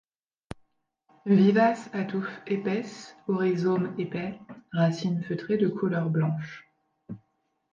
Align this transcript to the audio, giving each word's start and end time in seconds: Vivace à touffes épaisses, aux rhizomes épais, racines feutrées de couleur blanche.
Vivace 1.27 1.91
à 1.93 2.03
touffes 2.05 2.41
épaisses, 2.47 3.15
aux 3.27 3.37
rhizomes 3.37 3.93
épais, 3.99 4.39
racines 4.73 5.21
feutrées 5.23 5.57
de 5.57 5.67
couleur 5.67 6.09
blanche. 6.09 6.65